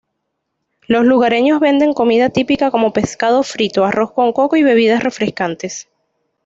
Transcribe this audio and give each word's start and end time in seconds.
Los 0.87 1.05
lugareños 1.05 1.59
venden 1.59 1.93
comida 1.93 2.29
típica 2.31 2.71
como 2.71 2.91
pescado 2.91 3.43
frito, 3.43 3.85
arroz 3.85 4.13
con 4.13 4.33
coco 4.33 4.55
y 4.55 4.63
bebidas 4.63 5.03
refrescantes. 5.03 5.89